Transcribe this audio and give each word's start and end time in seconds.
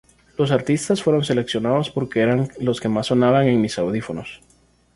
Los 0.35 0.49
artistas 0.49 1.03
fueron 1.03 1.23
seleccionados 1.23 1.91
porque 1.91 2.21
eran 2.21 2.49
los 2.59 2.79
que 2.81 2.89
más 2.89 3.05
sonaban 3.05 3.47
en 3.47 3.61
mis 3.61 3.77
audífonos. 3.77 4.41